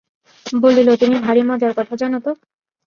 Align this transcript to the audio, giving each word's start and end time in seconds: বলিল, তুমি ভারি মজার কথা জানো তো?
বলিল, 0.45 0.87
তুমি 0.95 1.15
ভারি 1.19 1.41
মজার 1.43 1.71
কথা 1.73 1.93
জানো 1.95 2.17
তো? 2.25 2.31